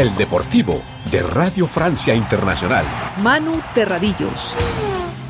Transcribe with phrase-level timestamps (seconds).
[0.00, 2.86] El Deportivo de Radio Francia Internacional.
[3.18, 4.56] Manu Terradillos.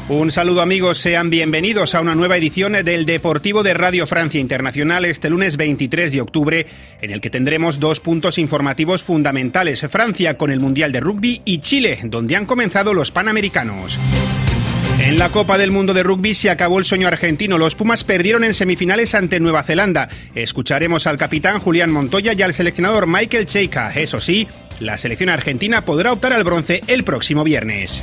[0.08, 5.06] Un saludo amigos, sean bienvenidos a una nueva edición del Deportivo de Radio Francia Internacional
[5.06, 6.66] este lunes 23 de octubre,
[7.02, 11.58] en el que tendremos dos puntos informativos fundamentales, Francia con el Mundial de Rugby y
[11.58, 13.98] Chile, donde han comenzado los Panamericanos.
[15.00, 17.56] En la Copa del Mundo de Rugby se acabó el sueño argentino.
[17.56, 20.10] Los Pumas perdieron en semifinales ante Nueva Zelanda.
[20.34, 23.90] Escucharemos al capitán Julián Montoya y al seleccionador Michael Cheika.
[23.94, 24.46] Eso sí,
[24.78, 28.02] la selección argentina podrá optar al bronce el próximo viernes.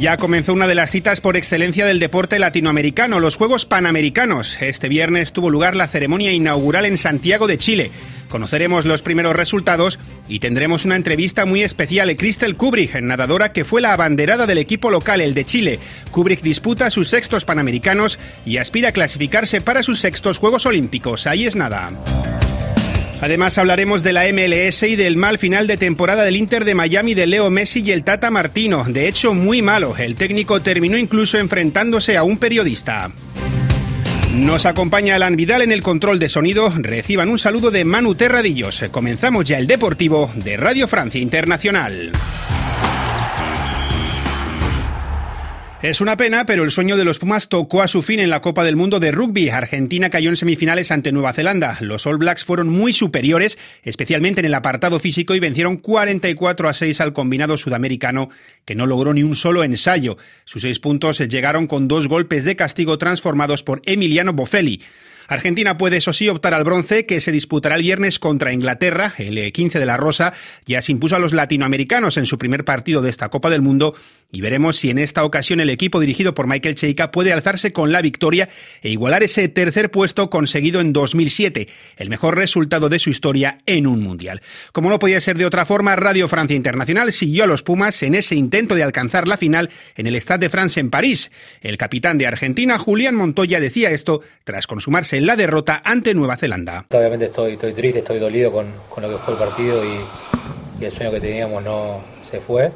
[0.00, 4.60] Ya comenzó una de las citas por excelencia del deporte latinoamericano, los Juegos Panamericanos.
[4.60, 7.92] Este viernes tuvo lugar la ceremonia inaugural en Santiago de Chile.
[8.34, 12.16] Conoceremos los primeros resultados y tendremos una entrevista muy especial.
[12.16, 15.78] Crystal Kubrick, nadadora que fue la abanderada del equipo local, el de Chile.
[16.10, 21.28] Kubrick disputa sus sextos panamericanos y aspira a clasificarse para sus sextos Juegos Olímpicos.
[21.28, 21.92] Ahí es nada.
[23.20, 27.14] Además hablaremos de la MLS y del mal final de temporada del Inter de Miami
[27.14, 28.82] de Leo Messi y el Tata Martino.
[28.82, 29.94] De hecho, muy malo.
[29.96, 33.12] El técnico terminó incluso enfrentándose a un periodista.
[34.34, 36.72] Nos acompaña Alan Vidal en el control de sonido.
[36.76, 38.84] Reciban un saludo de Manu Terradillos.
[38.90, 42.10] Comenzamos ya el Deportivo de Radio Francia Internacional.
[45.84, 48.40] Es una pena, pero el sueño de los Pumas tocó a su fin en la
[48.40, 49.50] Copa del Mundo de Rugby.
[49.50, 51.76] Argentina cayó en semifinales ante Nueva Zelanda.
[51.82, 56.72] Los All Blacks fueron muy superiores, especialmente en el apartado físico, y vencieron 44 a
[56.72, 58.30] 6 al combinado sudamericano,
[58.64, 60.16] que no logró ni un solo ensayo.
[60.46, 64.80] Sus seis puntos llegaron con dos golpes de castigo transformados por Emiliano Boffelli.
[65.28, 69.14] Argentina puede, eso sí, optar al bronce, que se disputará el viernes contra Inglaterra.
[69.18, 70.32] El 15 de la Rosa
[70.66, 73.94] ya se impuso a los latinoamericanos en su primer partido de esta Copa del Mundo
[74.34, 77.92] y veremos si en esta ocasión el equipo dirigido por Michael Cheika puede alzarse con
[77.92, 78.48] la victoria
[78.82, 83.86] e igualar ese tercer puesto conseguido en 2007, el mejor resultado de su historia en
[83.86, 84.42] un mundial.
[84.72, 88.16] Como no podía ser de otra forma, Radio Francia Internacional siguió a los Pumas en
[88.16, 91.30] ese intento de alcanzar la final en el Stade de France en París.
[91.60, 96.36] El capitán de Argentina, Julián Montoya, decía esto tras consumarse en la derrota ante Nueva
[96.36, 96.86] Zelanda.
[96.90, 100.00] Obviamente estoy, triste, estoy dolido con, con lo que fue el partido y,
[100.80, 102.72] y, el sueño que teníamos no se fue.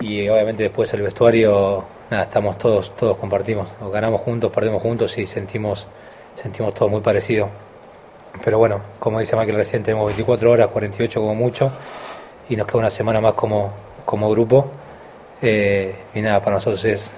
[0.00, 3.68] Y obviamente después el vestuario, nada, estamos todos, todos compartimos.
[3.92, 5.86] ganamos juntos, perdemos juntos y sentimos,
[6.40, 7.50] sentimos todo muy parecido.
[8.42, 11.72] Pero bueno, como dice Michael recién, tenemos 24 horas, 48 como mucho,
[12.48, 13.72] y nos queda una semana más como,
[14.06, 14.70] como grupo.
[15.42, 17.10] Eh, y nada, para nosotros es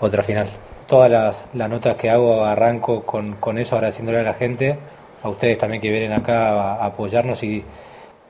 [0.00, 0.48] otra final
[0.88, 4.76] todas las, notas que hago arranco con, con, eso, agradeciéndole a la gente,
[5.22, 7.62] a ustedes también que vienen acá a, apoyarnos y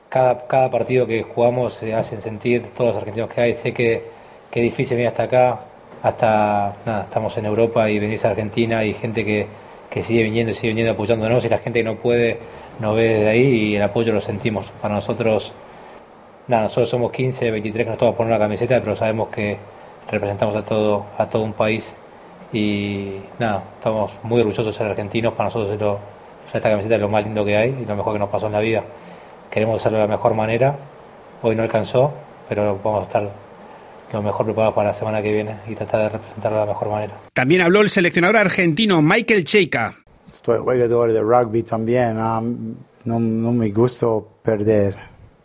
[0.08, 3.54] cada, cada partido que jugamos se hacen sentir todos los argentinos que hay.
[3.54, 4.02] Sé que,
[4.50, 5.60] que es difícil venir hasta acá,
[6.02, 9.46] hasta nada, estamos en Europa y venís a Argentina y gente que,
[9.88, 12.38] que sigue viniendo y sigue viniendo apoyándonos y la gente que no puede
[12.80, 14.72] nos ve desde ahí y el apoyo lo sentimos.
[14.82, 15.52] Para nosotros,
[16.48, 19.58] nada, nosotros somos 15, 23 que nos toca poner una camiseta, pero sabemos que
[20.10, 21.94] representamos a todo, a todo un país
[22.52, 25.98] y nada, estamos muy orgullosos de ser argentinos, para nosotros
[26.54, 28.52] esta camiseta es lo más lindo que hay y lo mejor que nos pasó en
[28.52, 28.82] la vida.
[29.50, 30.76] Queremos hacerlo de la mejor manera,
[31.42, 32.12] hoy no alcanzó,
[32.48, 33.30] pero vamos a estar
[34.12, 36.88] lo mejor preparados para la semana que viene y tratar de representarlo de la mejor
[36.88, 37.12] manera.
[37.34, 39.96] También habló el seleccionador argentino Michael Cheika.
[40.32, 42.40] Estoy jugador de rugby también, no,
[43.04, 44.06] no me gusta
[44.42, 44.96] perder,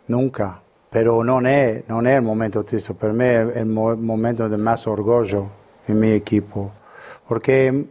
[0.08, 0.60] nunca.
[0.90, 4.86] Pero no es, no es el momento triste, para mí es el momento de más
[4.86, 5.46] orgullo
[5.88, 6.70] en mi equipo
[7.28, 7.86] porque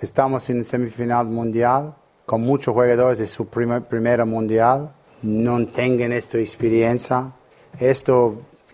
[0.00, 1.94] estamos en semifinal mundial
[2.26, 4.92] con muchos jugadores de su primer, primera mundial,
[5.22, 7.32] no tengan esta experiencia,
[7.78, 8.12] este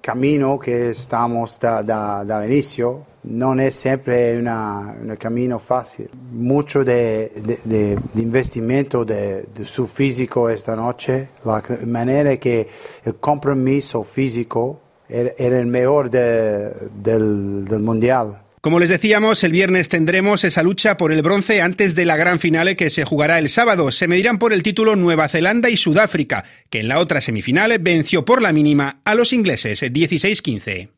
[0.01, 6.09] camino que estamos da, da, inicio no es siempre un camino fácil.
[6.31, 7.33] Mucho de,
[7.65, 12.69] de, de investimento de, su físico esta noche, la manera que
[13.05, 14.79] el compromiso físico
[15.09, 18.46] era, el mejor del, del mundial.
[18.67, 22.41] Como les decíamos, el viernes tendremos esa lucha por el bronce antes de la gran
[22.41, 23.93] final que se jugará el sábado.
[23.93, 28.25] Se medirán por el título Nueva Zelanda y Sudáfrica, que en la otra semifinal venció
[28.25, 30.89] por la mínima a los ingleses 16-15.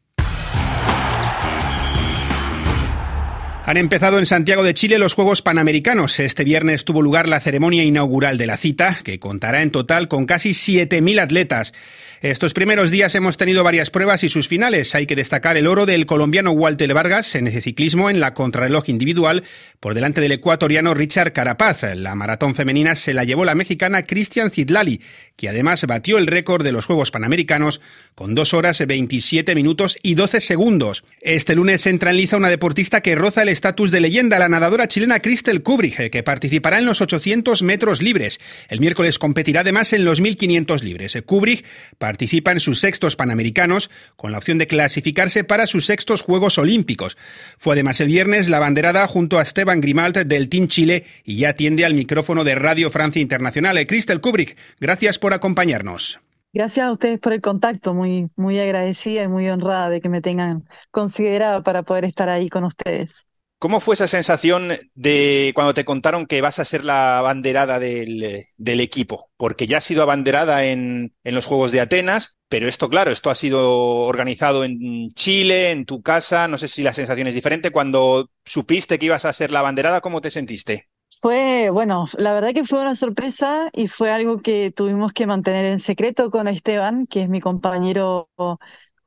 [3.67, 6.21] Han empezado en Santiago de Chile los Juegos Panamericanos.
[6.21, 10.25] Este viernes tuvo lugar la ceremonia inaugural de la cita, que contará en total con
[10.25, 11.75] casi 7.000 atletas.
[12.21, 14.97] Estos primeros días hemos tenido varias pruebas y sus finales.
[14.97, 18.89] Hay que destacar el oro del colombiano Walter Vargas en ese ciclismo en la contrarreloj
[18.89, 19.45] individual
[19.79, 21.85] por delante del ecuatoriano Richard Carapaz.
[21.95, 25.01] La maratón femenina se la llevó la mexicana Cristian Zidlali,
[25.37, 27.81] que además batió el récord de los Juegos Panamericanos
[28.17, 31.05] con 2 horas 27 minutos y 12 segundos.
[31.21, 34.89] Este lunes entra en liza una deportista que roza el estatus de leyenda la nadadora
[34.89, 38.41] chilena Christel Kubrich, que participará en los 800 metros libres.
[38.69, 41.17] El miércoles competirá además en los 1500 libres.
[41.25, 41.65] Kubrich
[42.09, 47.19] participa en sus sextos panamericanos con la opción de clasificarse para sus sextos Juegos Olímpicos.
[47.59, 51.51] Fue además el viernes la banderada junto a Esteban Grimalt del Team Chile y ya
[51.51, 53.77] atiende al micrófono de Radio Francia Internacional.
[53.87, 56.19] Christel Kubrich, gracias por acompañarnos.
[56.55, 60.23] Gracias a ustedes por el contacto, muy, muy agradecida y muy honrada de que me
[60.23, 63.28] tengan considerada para poder estar ahí con ustedes.
[63.59, 68.45] ¿Cómo fue esa sensación de cuando te contaron que vas a ser la abanderada del,
[68.57, 69.31] equipo?
[69.37, 73.31] Porque ya has sido abanderada en, en, los Juegos de Atenas, pero esto, claro, esto
[73.31, 76.47] ha sido organizado en Chile, en tu casa.
[76.47, 77.73] No sé si la sensación es diferente.
[77.73, 80.89] Cuando supiste que ibas a ser la abanderada, ¿cómo te sentiste?
[81.21, 85.65] Fue, bueno, la verdad que fue una sorpresa y fue algo que tuvimos que mantener
[85.65, 88.31] en secreto con Esteban, que es mi compañero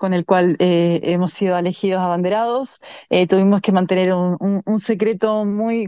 [0.02, 2.80] con el cual eh, hemos sido elegidos abanderados.
[3.12, 5.88] Eh, tuvimos que mantener un, secreto muy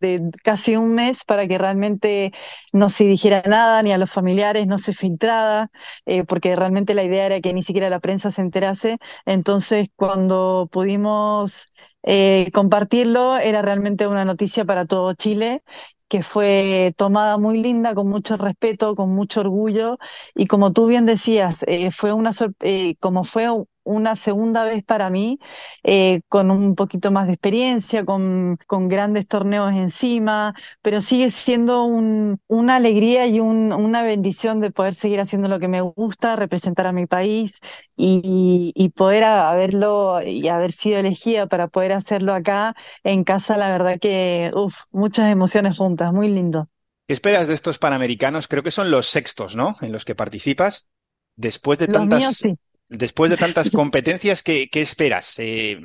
[0.00, 2.32] de casi un mes para que realmente
[2.72, 5.70] no se dijera nada, ni a los familiares, no se filtrara,
[6.06, 8.98] eh, porque realmente la idea era que ni siquiera la prensa se enterase.
[9.26, 11.68] Entonces, cuando pudimos
[12.02, 15.62] eh, compartirlo, era realmente una noticia para todo Chile
[16.08, 19.98] que fue tomada muy linda, con mucho respeto, con mucho orgullo,
[20.34, 23.48] y como tú bien decías, eh, fue una eh, como fue
[23.86, 25.38] una segunda vez para mí,
[25.84, 31.84] eh, con un poquito más de experiencia, con, con grandes torneos encima, pero sigue siendo
[31.84, 36.36] un, una alegría y un, una bendición de poder seguir haciendo lo que me gusta,
[36.36, 37.60] representar a mi país
[37.96, 42.74] y, y poder haberlo y haber sido elegida para poder hacerlo acá
[43.04, 46.68] en casa, la verdad que, uff, muchas emociones juntas, muy lindo.
[47.06, 48.48] ¿Qué esperas de estos Panamericanos?
[48.48, 49.76] Creo que son los sextos, ¿no?
[49.80, 50.88] En los que participas.
[51.36, 52.54] Después de Los tantas, míos sí.
[52.88, 55.34] Después de tantas competencias, ¿qué, qué esperas?
[55.38, 55.80] Eh,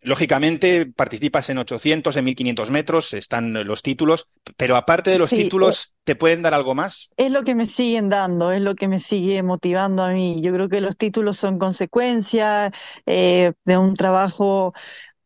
[0.00, 4.26] lógicamente participas en 800, en 1500 metros, están los títulos,
[4.56, 7.10] pero aparte de los Sí, eh, títulos, ¿te pueden dar algo más?
[7.16, 10.36] Es lo que me siguen dando, es lo que me sigue motivando a mí.
[10.40, 12.72] Yo creo que los títulos son consecuencia
[13.06, 14.72] eh, de un trabajo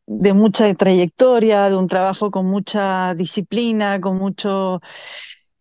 [0.07, 4.81] de mucha trayectoria, de un trabajo con mucha disciplina, con mucho,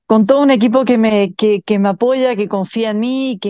[0.08, 3.50] con todo un equipo que me, que, que me apoya, que confía en mí, que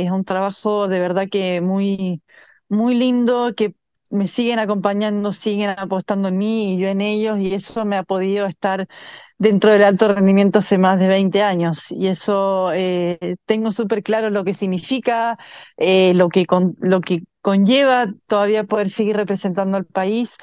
[0.00, 2.22] eh, es un trabajo de verdad que muy,
[2.68, 3.74] muy lindo, que
[4.10, 8.02] me siguen acompañando, siguen apostando en mí y yo en ellos, y eso me ha
[8.04, 8.88] podido estar
[9.38, 11.90] dentro del alto rendimiento hace más de 20 años.
[11.90, 15.38] Y eso eh, tengo súper claro lo que significa,
[15.76, 20.38] eh, lo que, con, lo que conlleva todavía poder seguir representando al país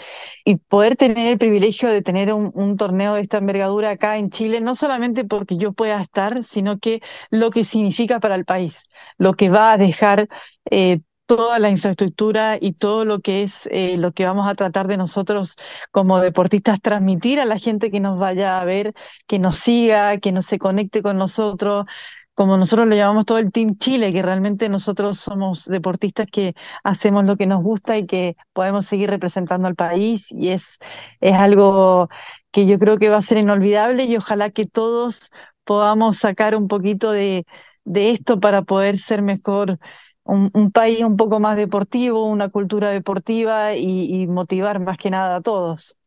[0.45, 4.29] y poder tener el privilegio de tener un, un, torneo de esta envergadura acá en
[4.29, 7.01] Chile, no solamente porque yo pueda estar, sino que
[7.31, 8.87] lo que significa para el país,
[9.17, 10.27] lo que va a dejar
[10.69, 10.99] eh,
[11.35, 14.97] toda la infraestructura y todo lo que es eh, lo que vamos a tratar de
[14.97, 15.55] nosotros
[15.91, 18.93] como deportistas transmitir a la gente que nos vaya a ver,
[19.27, 21.85] que nos siga, que no se conecte con nosotros,
[22.33, 27.23] como nosotros lo llamamos todo el Team Chile, que realmente nosotros somos deportistas que hacemos
[27.25, 30.79] lo que nos gusta y que podemos seguir representando al país y es,
[31.21, 32.09] es algo
[32.51, 35.29] que yo creo que va a ser inolvidable y ojalá que todos
[35.63, 37.45] podamos sacar un poquito de,
[37.85, 39.79] de esto para poder ser mejor.
[40.23, 45.09] Un, un, país un poco más deportivo, una cultura deportiva y, y motivar más que
[45.09, 45.97] nada a todos.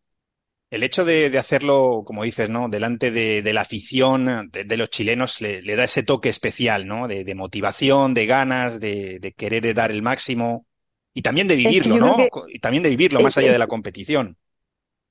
[0.70, 2.68] El hecho de, de, hacerlo, como dices, ¿no?
[2.68, 6.86] Delante de, de la afición de, de los chilenos le, le, da ese toque especial,
[6.86, 7.06] ¿no?
[7.06, 10.66] De, motivación, de ganas, de, querer dar el máximo
[11.12, 12.16] y también de vivirlo, es que ¿no?
[12.16, 14.36] Que, y también de vivirlo más allá de la competición.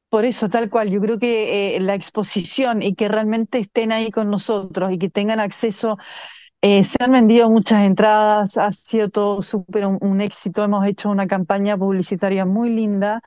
[0.10, 4.12] Por eso, tal cual, yo creo que eh, la exposición y que realmente estén ahí
[4.12, 5.98] con nosotros y que tengan acceso
[6.66, 11.28] eh, se han vendido muchas entradas, ha sido todo súper un, éxito, hemos hecho una
[11.28, 13.22] campaña publicitaria muy linda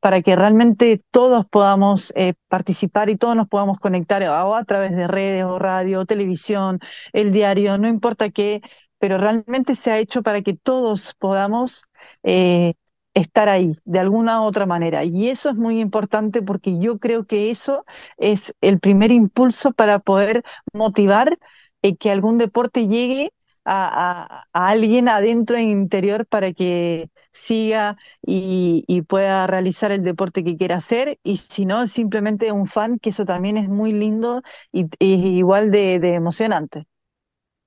[0.00, 4.94] para que realmente todos podamos eh, participar y todos nos podamos conectar o a través
[4.96, 6.78] de redes o radio, o televisión,
[7.14, 8.60] el diario, no importa qué,
[8.98, 11.86] pero realmente se ha hecho para que todos podamos
[12.22, 12.74] eh,
[13.14, 15.04] estar ahí de alguna u otra manera.
[15.04, 17.84] Y eso es muy importante porque yo creo que eso
[18.18, 20.42] es el primer impulso para poder
[20.74, 21.38] motivar
[21.84, 23.30] eh, que algún deporte llegue
[23.64, 30.44] a, a, alguien adentro en interior para que siga y, y, pueda realizar el deporte
[30.44, 34.42] que quiera hacer y si no simplemente un fan que eso también es muy lindo
[34.72, 36.86] y, y igual de, de, emocionante.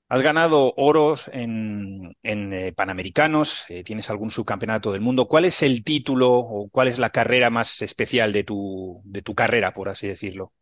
[0.09, 5.27] Has ganado oros en, en eh, Panamericanos, eh, tienes algún subcampeonato del mundo.
[5.27, 9.35] ¿Cuál es el título o cuál es la carrera más especial de tu, de tu
[9.35, 10.53] carrera, por así decirlo?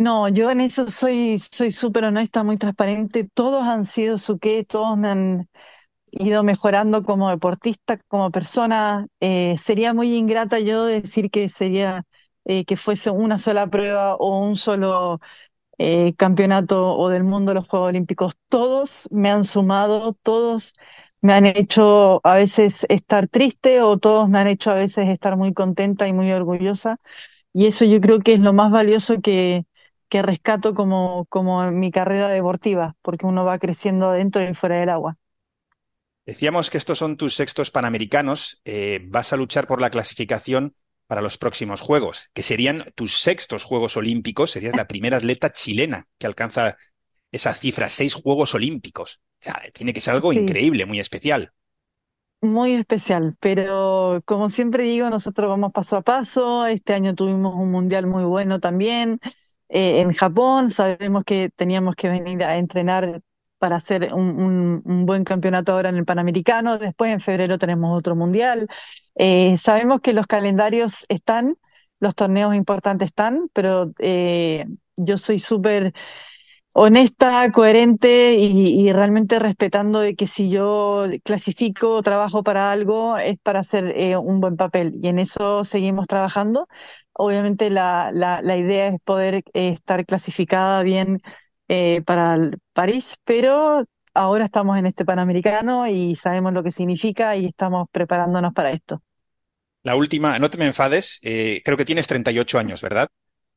[0.00, 3.28] No, yo en eso soy soy súper honesta, muy transparente.
[3.34, 5.48] Todos han sido su qué, todos me han
[6.12, 9.06] ido mejorando como deportista, como persona.
[9.20, 12.04] Eh, sería muy ingrata yo decir que sería
[12.46, 15.20] eh, que fuese una sola prueba o un solo
[15.78, 18.34] eh, campeonato o del mundo los Juegos Olímpicos.
[18.48, 20.74] Todos me han sumado, todos
[21.22, 25.36] me han hecho a veces estar triste o todos me han hecho a veces estar
[25.36, 26.98] muy contenta y muy orgullosa.
[27.52, 29.64] Y eso yo creo que es lo más valioso que,
[30.10, 34.78] que rescato como, como en mi carrera deportiva, porque uno va creciendo dentro y fuera
[34.80, 35.16] del agua.
[36.26, 38.60] Decíamos que estos son tus sextos panamericanos.
[38.64, 40.74] Eh, vas a luchar por la clasificación
[41.06, 44.50] para los próximos Juegos, que serían tus sextos Juegos Olímpicos.
[44.50, 46.76] Serías la primera atleta chilena que alcanza
[47.32, 49.20] esa cifra, seis Juegos Olímpicos.
[49.40, 51.52] O sea, tiene que ser algo increíble, muy especial.
[52.42, 56.66] Muy especial, pero como siempre digo, nosotros vamos paso a paso.
[56.66, 59.20] Este año tuvimos un mundial muy bueno también.
[59.70, 63.22] Eh, en Japón sabemos que teníamos que venir a entrenar
[63.58, 66.78] para hacer un, buen campeonato ahora en el Panamericano.
[66.78, 68.66] Después en febrero tenemos otro mundial.
[69.16, 71.56] Eh, sabemos que los calendarios están,
[72.00, 75.92] los torneos importantes están, pero eh, yo soy súper
[76.72, 83.38] honesta, coherente y, realmente respetando de que si yo clasifico o trabajo para algo es
[83.42, 86.68] para hacer eh, un buen papel y en eso seguimos trabajando.
[87.20, 91.20] Obviamente la, la idea es poder estar clasificada bien
[91.68, 97.36] eh, para el París, pero ahora estamos en este Panamericano y sabemos lo que significa
[97.36, 99.02] y estamos preparándonos para esto.
[99.82, 103.08] La última, no te me enfades, eh, creo que tienes 38 años, ¿verdad?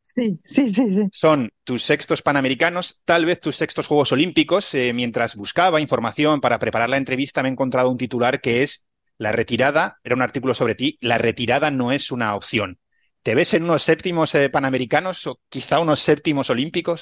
[0.01, 1.09] Sí, sí, sí, sí.
[1.09, 4.73] Son tus sextos panamericanos, tal vez tus sextos Juegos Olímpicos.
[4.73, 8.83] Eh, mientras buscaba información para preparar la entrevista me he encontrado un titular que es
[9.17, 12.79] La retirada, era un artículo sobre ti, la retirada no es una opción.
[13.23, 16.99] ¿Te ves en unos séptimos panamericanos o quizá unos séptimos olímpicos?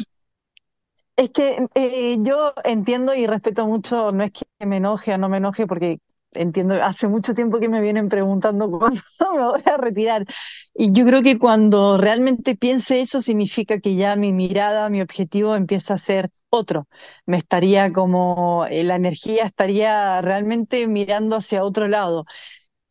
[1.15, 5.29] Es que eh, yo entiendo y respeto mucho, no es que me enoje o no
[5.29, 5.99] me enoje, porque
[6.33, 9.01] entiendo, hace mucho tiempo que me vienen preguntando cuándo
[9.35, 10.25] me voy a retirar.
[10.73, 15.55] Y yo creo que cuando realmente piense eso, significa que ya mi mirada, mi objetivo
[15.55, 16.87] empieza a ser otro.
[17.25, 22.25] Me estaría como, eh, la energía estaría realmente mirando hacia otro lado.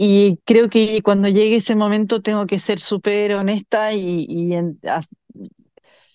[0.03, 4.55] Y creo que cuando llegue ese momento tengo que ser súper honesta y, y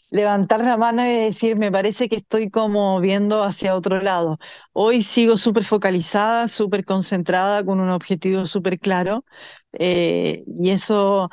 [0.10, 4.38] levantar la mano y decir, me parece que estoy como viendo hacia otro lado.
[4.74, 9.26] Hoy sigo súper focalizada, súper concentrada, con un objetivo súper claro,
[9.74, 11.30] eh, y eso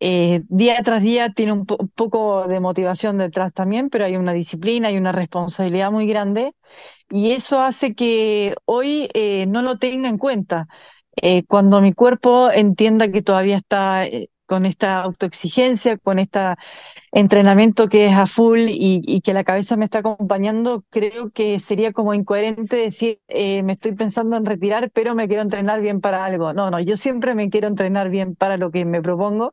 [0.00, 4.90] eh, día tras día tiene un, poco de motivación detrás también, pero hay una disciplina,
[4.92, 6.54] y una responsabilidad muy grande,
[7.10, 10.68] y eso hace que hoy eh, no lo tenga en cuenta.
[11.46, 14.04] Cuando mi cuerpo entienda que todavía está
[14.52, 16.40] con esta autoexigencia, con este
[17.10, 21.92] entrenamiento que es a full y, que la cabeza me está acompañando, creo que sería
[21.92, 26.24] como incoherente decir, eh, me estoy pensando en retirar, pero me quiero entrenar bien para
[26.24, 26.52] algo.
[26.52, 29.52] No, no, yo siempre me quiero entrenar bien para lo que me propongo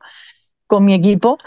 [0.67, 1.37] con mi equipo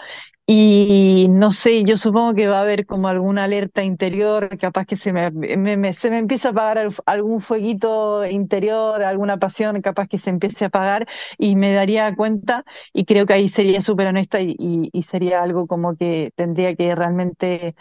[0.54, 4.96] y no sé, yo supongo que va a haber como alguna alerta interior, capaz que
[4.96, 10.28] se me, se me empieza a apagar algún fueguito interior, alguna pasión, capaz que se
[10.28, 11.06] empiece a apagar
[11.38, 15.96] y me daría cuenta y creo que ahí sería súper honesta y, sería algo como
[15.96, 17.74] que tendría que realmente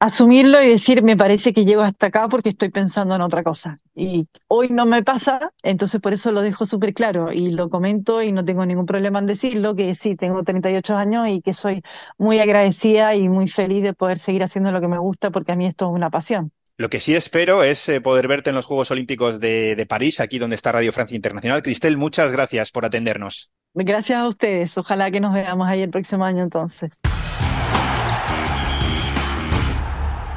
[0.00, 3.76] asumirlo y decir, me parece que llego hasta acá porque estoy pensando en otra cosa.
[3.94, 8.22] Y hoy no me pasa, entonces por eso lo dejo súper claro y lo comento
[8.22, 11.82] y no tengo ningún problema en decirlo, que sí, tengo 38 años y que soy
[12.16, 15.56] muy agradecida y muy feliz de poder seguir haciendo lo que me gusta porque a
[15.56, 16.50] mí esto es una pasión.
[16.78, 20.18] Lo que sí espero es eh, poder verte en los Juegos Olímpicos de, de París,
[20.18, 21.62] aquí donde está Radio Francia Internacional.
[21.62, 23.50] Cristel, muchas gracias por atendernos.
[23.74, 24.78] Gracias a ustedes.
[24.78, 26.90] Ojalá que nos veamos ahí el próximo año entonces.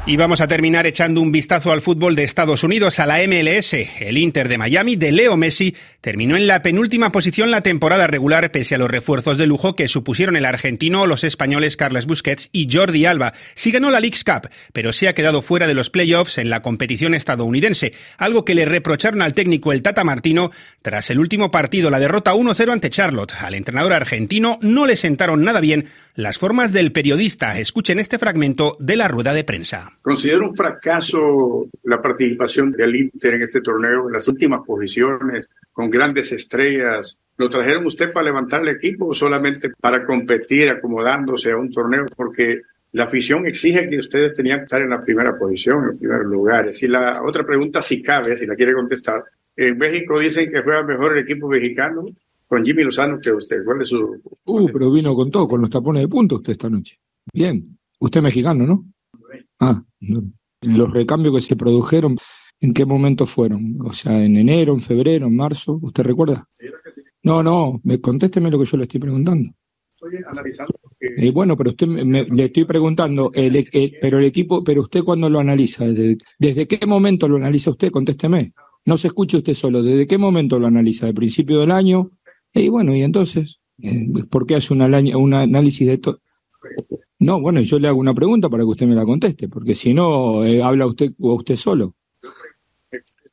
[0.06, 3.74] Y vamos a terminar echando un vistazo al fútbol de Estados Unidos, a la MLS.
[3.74, 8.52] El Inter de Miami de Leo Messi terminó en la penúltima posición la temporada regular
[8.52, 12.68] pese a los refuerzos de lujo que supusieron el argentino, los españoles Carles Busquets y
[12.70, 13.32] Jordi Alba.
[13.56, 16.62] Sí ganó la League's Cup, pero se ha quedado fuera de los playoffs en la
[16.62, 21.90] competición estadounidense, algo que le reprocharon al técnico el Tata Martino tras el último partido,
[21.90, 23.36] la derrota 1-0 ante Charlotte.
[23.40, 27.58] Al entrenador argentino no le sentaron nada bien las formas del periodista.
[27.60, 29.98] Escuchen este fragmento de la rueda de prensa.
[30.02, 35.90] Considero un fracaso la participación del Inter en este torneo, en las últimas posiciones, con
[35.94, 37.20] grandes estrellas.
[37.38, 42.06] ¿Lo trajeron usted para levantar el equipo o solamente para competir acomodándose a un torneo?
[42.16, 46.26] Porque la afición exige que ustedes tenían que estar en la primera posición, en primer
[46.26, 46.70] lugar.
[46.80, 49.24] Y la otra pregunta, si cabe, si la quiere contestar,
[49.56, 52.06] en México dicen que juega mejor el equipo mexicano
[52.48, 53.64] con Jimmy Lozano que usted.
[53.64, 54.22] ¿Cuál es su...?
[54.46, 56.98] Uh, pero vino con todo, con los tapones de punto usted esta noche.
[57.32, 57.78] Bien.
[58.00, 58.86] Usted es mexicano, ¿no?
[59.60, 59.82] Ah,
[60.62, 62.16] los recambios que se produjeron
[62.63, 63.77] ¿En qué momento fueron?
[63.82, 66.48] O sea, en enero, en febrero, en marzo, ¿usted recuerda?
[67.24, 69.53] No, no, me, contésteme lo que yo le estoy preguntando.
[69.93, 70.74] Estoy analizando.
[71.01, 73.67] Eh, bueno, pero usted me, le estoy preguntando, el,
[74.00, 77.91] pero el equipo, pero usted cuando lo analiza, desde, ¿desde, qué momento lo analiza usted?
[77.91, 78.53] Contésteme.
[78.86, 81.05] No se escuche usted solo, ¿desde qué momento lo analiza?
[81.05, 82.12] ¿De principio del año?
[82.53, 84.82] Y bueno, y entonces, eh, ¿por qué hace un
[85.34, 86.22] análisis de todo?
[87.20, 89.93] No, bueno, yo le hago una pregunta para que usted me la conteste, porque si
[89.93, 91.96] no, eh, habla usted o usted solo.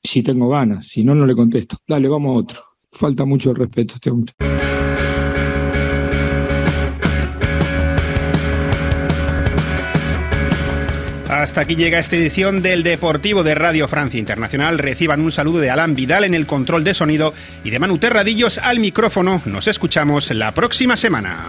[0.03, 1.77] Si tengo ganas, si no, no le contesto.
[1.87, 2.61] Dale, vamos a otro.
[2.91, 4.35] Falta mucho el respeto a este hombre.
[11.31, 14.79] Hasta aquí llega esta edición del Deportivo de Radio Francia Internacional.
[14.79, 18.59] Reciban un saludo de Alan Vidal en el control de sonido y de Manu Terradillos
[18.59, 19.41] al micrófono.
[19.47, 21.47] Nos escuchamos la próxima semana.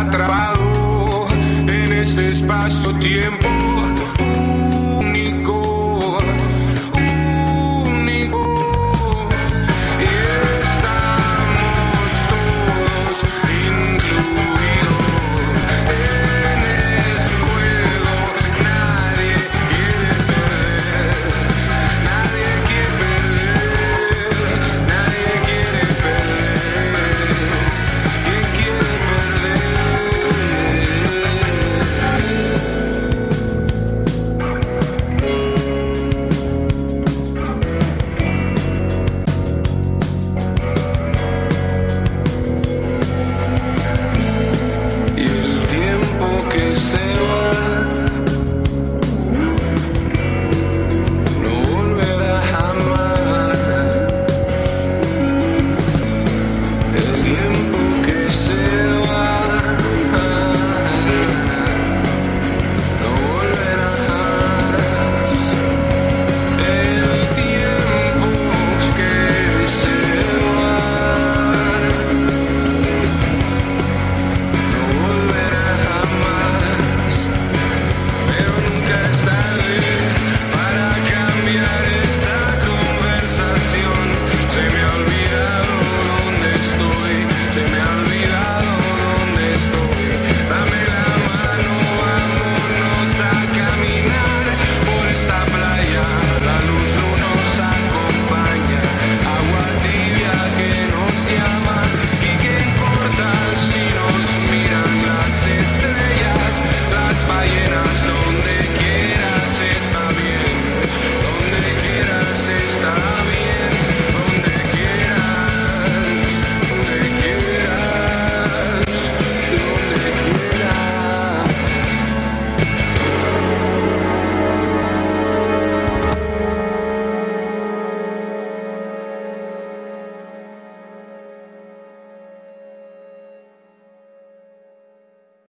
[0.00, 1.28] Atrapado
[1.66, 3.77] en ese espacio-tiempo